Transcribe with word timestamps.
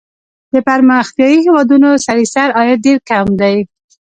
د 0.53 0.55
پرمختیايي 0.67 1.37
هېوادونو 1.45 1.89
سړي 2.05 2.25
سر 2.33 2.47
عاید 2.57 2.79
ډېر 2.85 2.97
کم 3.09 3.27
دی. 3.41 3.55